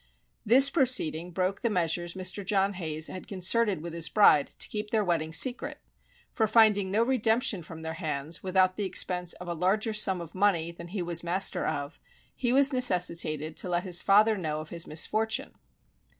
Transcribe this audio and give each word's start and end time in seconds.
This 0.43 0.71
proceeding 0.71 1.29
broke 1.29 1.61
the 1.61 1.69
measures 1.69 2.15
Mr. 2.15 2.43
John 2.43 2.73
Hayes 2.73 3.05
had 3.05 3.27
concerted 3.27 3.83
with 3.83 3.93
his 3.93 4.09
bride, 4.09 4.47
to 4.47 4.67
keep 4.67 4.89
their 4.89 5.03
wedding 5.03 5.31
secret; 5.31 5.77
for 6.31 6.47
finding 6.47 6.89
no 6.89 7.03
redemption 7.03 7.61
from 7.61 7.83
their 7.83 7.93
hands, 7.93 8.41
without 8.41 8.77
the 8.77 8.83
expense 8.83 9.33
of 9.33 9.47
a 9.47 9.53
larger 9.53 9.93
sum 9.93 10.19
of 10.19 10.33
money 10.33 10.71
than 10.71 10.87
he 10.87 11.03
was 11.03 11.21
master 11.23 11.67
of, 11.67 11.99
he 12.35 12.51
was 12.51 12.73
necessitated 12.73 13.55
to 13.57 13.69
let 13.69 13.83
his 13.83 14.01
father 14.01 14.35
know 14.35 14.59
of 14.59 14.69
his 14.69 14.87
misfortune. 14.87 15.51